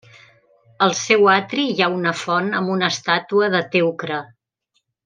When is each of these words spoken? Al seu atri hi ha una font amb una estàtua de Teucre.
Al 0.85 0.95
seu 0.99 1.29
atri 1.33 1.67
hi 1.75 1.83
ha 1.87 1.91
una 1.99 2.15
font 2.23 2.51
amb 2.61 2.75
una 2.79 2.91
estàtua 2.95 3.53
de 3.59 3.63
Teucre. 3.77 4.23